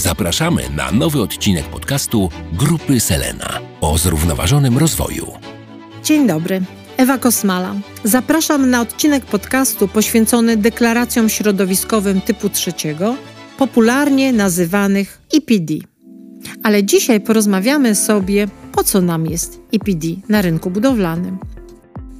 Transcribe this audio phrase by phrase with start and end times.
[0.00, 5.26] Zapraszamy na nowy odcinek podcastu Grupy Selena o zrównoważonym rozwoju.
[6.04, 6.62] Dzień dobry.
[6.96, 7.74] Ewa Kosmala.
[8.04, 13.16] Zapraszam na odcinek podcastu poświęcony deklaracjom środowiskowym typu trzeciego,
[13.58, 15.74] popularnie nazywanych EPD.
[16.62, 21.38] Ale dzisiaj porozmawiamy sobie, po co nam jest EPD na rynku budowlanym.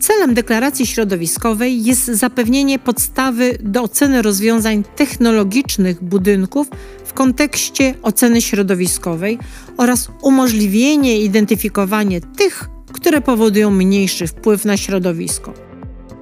[0.01, 6.69] Celem deklaracji środowiskowej jest zapewnienie podstawy do oceny rozwiązań technologicznych budynków
[7.05, 9.39] w kontekście oceny środowiskowej
[9.77, 15.55] oraz umożliwienie identyfikowania tych, które powodują mniejszy wpływ na środowisko.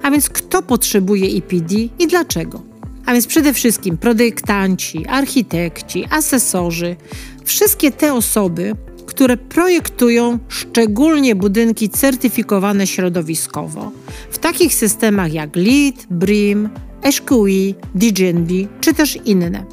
[0.01, 2.61] A więc kto potrzebuje EPD i dlaczego?
[3.05, 6.95] A więc przede wszystkim projektanci, architekci, asesorzy,
[7.43, 8.75] wszystkie te osoby,
[9.19, 13.91] które projektują szczególnie budynki certyfikowane środowiskowo
[14.31, 16.69] w takich systemach jak LEED, BREEAM,
[17.03, 18.51] HQE, DGNB
[18.81, 19.65] czy też inne.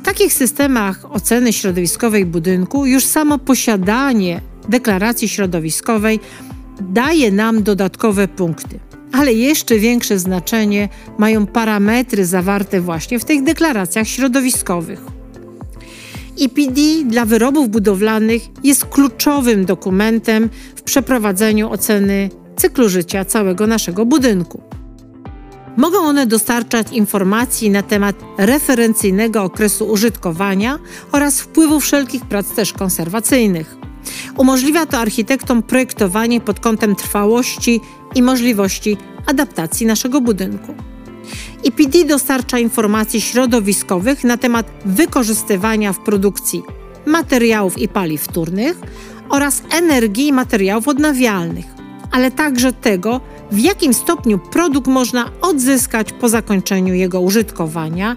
[0.00, 6.20] W takich systemach oceny środowiskowej budynku już samo posiadanie deklaracji środowiskowej
[6.80, 8.78] daje nam dodatkowe punkty.
[9.12, 15.21] Ale jeszcze większe znaczenie mają parametry zawarte właśnie w tych deklaracjach środowiskowych.
[16.40, 24.62] EPD dla wyrobów budowlanych jest kluczowym dokumentem w przeprowadzeniu oceny cyklu życia całego naszego budynku.
[25.76, 30.78] Mogą one dostarczać informacji na temat referencyjnego okresu użytkowania
[31.12, 33.76] oraz wpływu wszelkich prac też konserwacyjnych.
[34.36, 37.80] Umożliwia to architektom projektowanie pod kątem trwałości
[38.14, 38.96] i możliwości
[39.26, 40.74] adaptacji naszego budynku.
[41.64, 46.62] EPD dostarcza informacji środowiskowych na temat wykorzystywania w produkcji
[47.06, 48.80] materiałów i paliw wtórnych
[49.28, 51.64] oraz energii i materiałów odnawialnych,
[52.12, 53.20] ale także tego,
[53.52, 58.16] w jakim stopniu produkt można odzyskać po zakończeniu jego użytkowania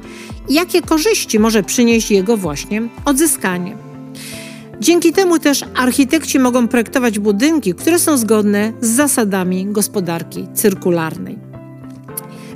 [0.49, 3.77] i jakie korzyści może przynieść jego właśnie odzyskanie.
[4.79, 11.34] Dzięki temu też architekci mogą projektować budynki, które są zgodne z zasadami gospodarki cyrkularnej.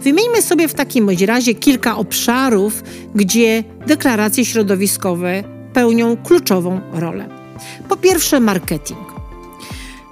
[0.03, 2.83] Wymieńmy sobie w takim razie kilka obszarów,
[3.15, 5.43] gdzie deklaracje środowiskowe
[5.73, 7.29] pełnią kluczową rolę.
[7.89, 9.08] Po pierwsze, marketing.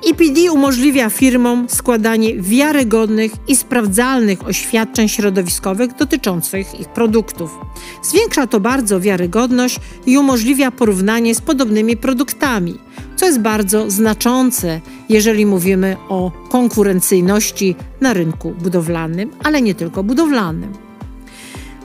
[0.05, 7.57] EPD umożliwia firmom składanie wiarygodnych i sprawdzalnych oświadczeń środowiskowych dotyczących ich produktów.
[8.03, 12.79] Zwiększa to bardzo wiarygodność i umożliwia porównanie z podobnymi produktami,
[13.15, 20.73] co jest bardzo znaczące, jeżeli mówimy o konkurencyjności na rynku budowlanym, ale nie tylko budowlanym.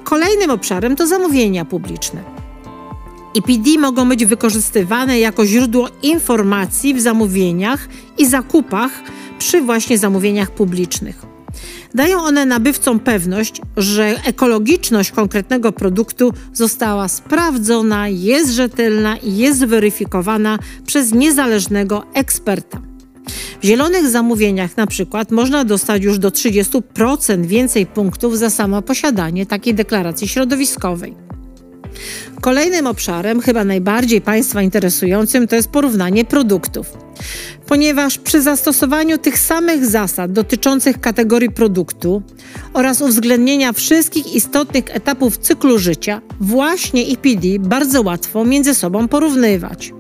[0.04, 2.31] Kolejnym obszarem to zamówienia publiczne.
[3.36, 7.88] EPD mogą być wykorzystywane jako źródło informacji w zamówieniach
[8.18, 8.90] i zakupach
[9.38, 11.22] przy właśnie zamówieniach publicznych.
[11.94, 20.58] Dają one nabywcom pewność, że ekologiczność konkretnego produktu została sprawdzona, jest rzetelna i jest weryfikowana
[20.86, 22.80] przez niezależnego eksperta.
[23.62, 29.46] W zielonych zamówieniach na przykład można dostać już do 30% więcej punktów za samo posiadanie
[29.46, 31.31] takiej deklaracji środowiskowej.
[32.40, 36.86] Kolejnym obszarem, chyba najbardziej Państwa interesującym, to jest porównanie produktów.
[37.66, 42.22] Ponieważ przy zastosowaniu tych samych zasad dotyczących kategorii produktu
[42.72, 49.92] oraz uwzględnienia wszystkich istotnych etapów cyklu życia, właśnie EPD bardzo łatwo między sobą porównywać.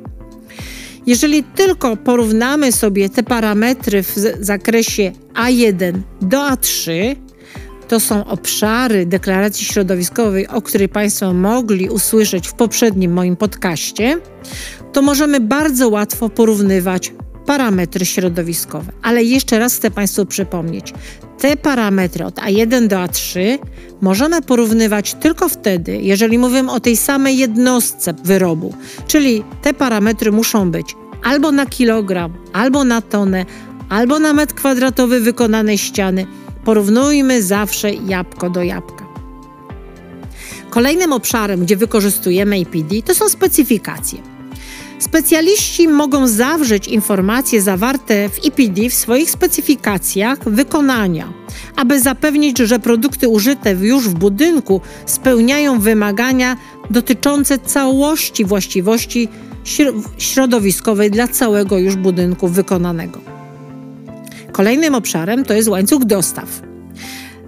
[1.06, 7.16] Jeżeli tylko porównamy sobie te parametry w zakresie A1 do A3,
[7.92, 14.18] to są obszary deklaracji środowiskowej, o której Państwo mogli usłyszeć w poprzednim moim podcaście,
[14.92, 17.12] to możemy bardzo łatwo porównywać
[17.46, 18.92] parametry środowiskowe.
[19.02, 20.94] Ale jeszcze raz chcę Państwu przypomnieć,
[21.38, 23.58] te parametry od A1 do A3
[24.00, 28.74] możemy porównywać tylko wtedy, jeżeli mówimy o tej samej jednostce wyrobu,
[29.06, 33.46] czyli te parametry muszą być albo na kilogram, albo na tonę,
[33.88, 36.26] albo na metr kwadratowy wykonanej ściany
[36.64, 39.04] Porównujmy zawsze jabłko do jabłka.
[40.70, 44.18] Kolejnym obszarem, gdzie wykorzystujemy APD, to są specyfikacje.
[44.98, 51.32] Specjaliści mogą zawrzeć informacje zawarte w EPD w swoich specyfikacjach wykonania,
[51.76, 56.56] aby zapewnić, że produkty użyte już w budynku spełniają wymagania
[56.90, 59.28] dotyczące całości właściwości
[60.18, 63.31] środowiskowej dla całego już budynku wykonanego.
[64.52, 66.62] Kolejnym obszarem to jest łańcuch dostaw.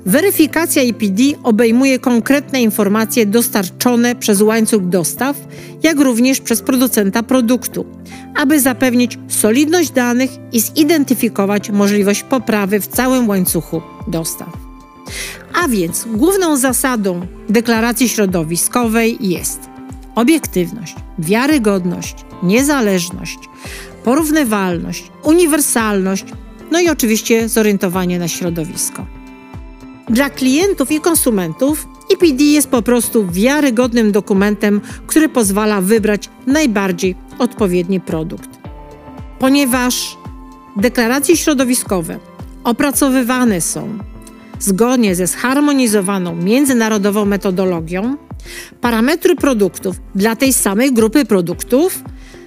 [0.06, 5.36] Weryfikacja EPD obejmuje konkretne informacje dostarczone przez łańcuch dostaw,
[5.82, 7.86] jak również przez producenta produktu,
[8.36, 14.48] aby zapewnić solidność danych i zidentyfikować możliwość poprawy w całym łańcuchu dostaw.
[15.62, 19.60] A więc główną zasadą deklaracji środowiskowej jest
[20.14, 23.38] obiektywność, wiarygodność, niezależność,
[24.04, 26.24] porównywalność, uniwersalność,
[26.70, 29.06] no i oczywiście zorientowanie na środowisko.
[30.08, 38.00] Dla klientów i konsumentów EPD jest po prostu wiarygodnym dokumentem, który pozwala wybrać najbardziej odpowiedni
[38.00, 38.50] produkt.
[39.38, 40.16] Ponieważ
[40.76, 42.18] deklaracje środowiskowe
[42.64, 43.98] opracowywane są
[44.58, 48.16] zgodnie ze zharmonizowaną międzynarodową metodologią,
[48.80, 52.04] parametry produktów dla tej samej grupy produktów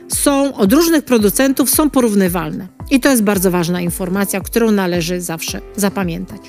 [0.08, 2.77] są od różnych producentów są porównywalne.
[2.92, 6.42] I to jest bardzo ważna informacja, którą należy zawsze zapamiętać.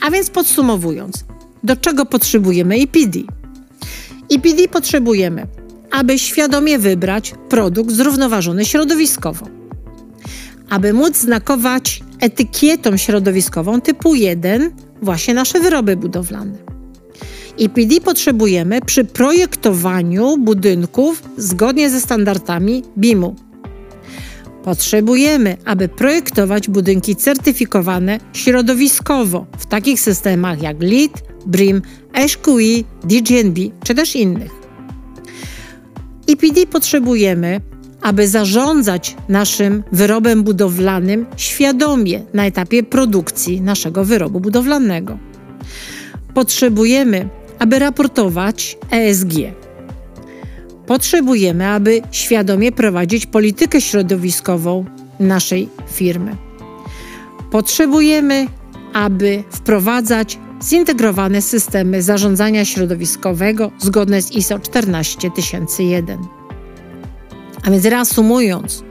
[0.00, 1.24] A więc podsumowując,
[1.62, 3.18] do czego potrzebujemy EPD?
[4.30, 5.46] EPD potrzebujemy,
[5.90, 9.46] aby świadomie wybrać produkt zrównoważony środowiskowo.
[10.70, 14.70] Aby móc znakować etykietą środowiskową typu 1
[15.02, 16.58] właśnie nasze wyroby budowlane.
[17.60, 23.36] EPD potrzebujemy przy projektowaniu budynków zgodnie ze standardami BIM-u.
[24.64, 31.82] Potrzebujemy, aby projektować budynki certyfikowane środowiskowo w takich systemach jak LEED, BRIM,
[32.14, 34.50] HQE, DGNB czy też innych.
[36.28, 37.60] EPD potrzebujemy,
[38.02, 45.18] aby zarządzać naszym wyrobem budowlanym świadomie na etapie produkcji naszego wyrobu budowlanego.
[46.34, 49.32] Potrzebujemy, aby raportować ESG.
[50.86, 54.84] Potrzebujemy, aby świadomie prowadzić politykę środowiskową
[55.20, 56.36] naszej firmy.
[57.50, 58.46] Potrzebujemy,
[58.92, 66.18] aby wprowadzać zintegrowane systemy zarządzania środowiskowego zgodne z ISO 14001.
[67.64, 68.84] A więc reasumując,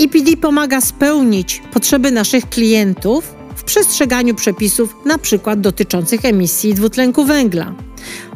[0.00, 3.35] EPD pomaga spełnić potrzeby naszych klientów
[3.66, 5.56] przestrzeganiu przepisów np.
[5.56, 7.74] dotyczących emisji dwutlenku węgla,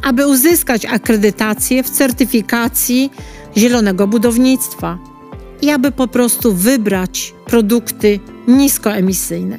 [0.03, 3.11] aby uzyskać akredytację w certyfikacji
[3.57, 4.99] zielonego budownictwa
[5.63, 9.59] i aby po prostu wybrać produkty niskoemisyjne.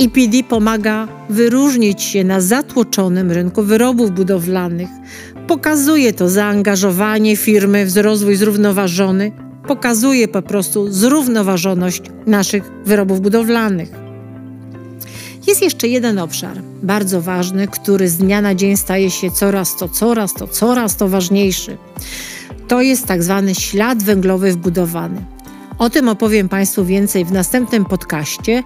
[0.00, 4.88] EPD pomaga wyróżnić się na zatłoczonym rynku wyrobów budowlanych.
[5.46, 9.32] Pokazuje to zaangażowanie firmy w rozwój zrównoważony,
[9.68, 14.01] pokazuje po prostu zrównoważoność naszych wyrobów budowlanych.
[15.46, 19.88] Jest jeszcze jeden obszar, bardzo ważny, który z dnia na dzień staje się coraz to,
[19.88, 21.76] coraz to, coraz to ważniejszy.
[22.68, 25.24] To jest tak zwany ślad węglowy wbudowany.
[25.78, 28.62] O tym opowiem Państwu więcej w następnym podcaście,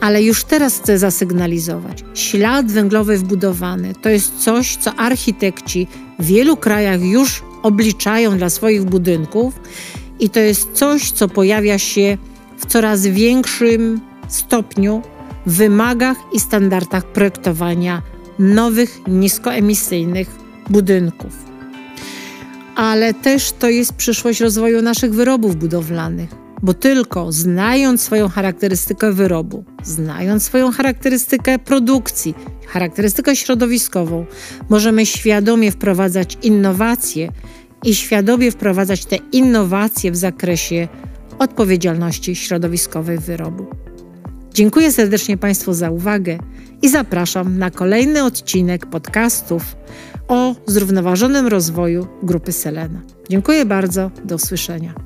[0.00, 2.04] ale już teraz chcę zasygnalizować.
[2.14, 5.86] Ślad węglowy wbudowany to jest coś, co architekci
[6.18, 9.54] w wielu krajach już obliczają dla swoich budynków
[10.20, 12.18] i to jest coś, co pojawia się
[12.58, 15.02] w coraz większym stopniu
[15.46, 18.02] wymagach i standardach projektowania
[18.38, 20.28] nowych, niskoemisyjnych
[20.70, 21.32] budynków.
[22.76, 29.64] Ale też to jest przyszłość rozwoju naszych wyrobów budowlanych bo tylko znając swoją charakterystykę wyrobu,
[29.84, 32.34] znając swoją charakterystykę produkcji,
[32.66, 34.26] charakterystykę środowiskową,
[34.68, 37.28] możemy świadomie wprowadzać innowacje
[37.84, 40.88] i świadomie wprowadzać te innowacje w zakresie
[41.38, 43.85] odpowiedzialności środowiskowej wyrobu.
[44.56, 46.38] Dziękuję serdecznie Państwu za uwagę
[46.82, 49.76] i zapraszam na kolejny odcinek podcastów
[50.28, 53.02] o zrównoważonym rozwoju grupy Selena.
[53.30, 55.05] Dziękuję bardzo, do usłyszenia.